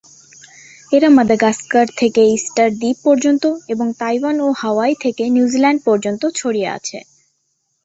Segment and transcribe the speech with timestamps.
[0.91, 6.97] এরা মাদাগাস্কার থেকে ইস্টার দ্বীপ পর্যন্ত এবং তাইওয়ান ও হাওয়াই থেকে নিউজিল্যান্ড পর্যন্ত ছড়িয়ে আছে।